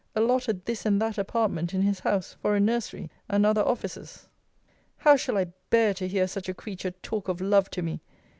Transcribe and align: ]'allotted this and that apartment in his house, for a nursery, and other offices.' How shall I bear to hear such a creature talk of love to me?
]'allotted 0.15 0.65
this 0.65 0.83
and 0.83 0.99
that 0.99 1.19
apartment 1.19 1.75
in 1.75 1.83
his 1.83 1.99
house, 1.99 2.35
for 2.41 2.55
a 2.55 2.59
nursery, 2.59 3.07
and 3.29 3.45
other 3.45 3.61
offices.' 3.61 4.27
How 4.97 5.15
shall 5.15 5.37
I 5.37 5.53
bear 5.69 5.93
to 5.93 6.07
hear 6.07 6.25
such 6.27 6.49
a 6.49 6.55
creature 6.55 6.89
talk 6.89 7.27
of 7.27 7.39
love 7.39 7.69
to 7.69 7.83
me? 7.83 8.01